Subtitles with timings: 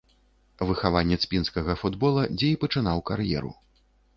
[0.69, 3.57] Выхаванец пінскага футбола, дзе і пачынаў кар'еру.